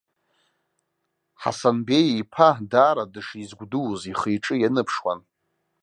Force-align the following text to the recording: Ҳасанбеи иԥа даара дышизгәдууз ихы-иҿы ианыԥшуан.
Ҳасанбеи 1.41 2.09
иԥа 2.21 2.49
даара 2.71 3.11
дышизгәдууз 3.13 4.01
ихы-иҿы 4.11 4.55
ианыԥшуан. 4.59 5.19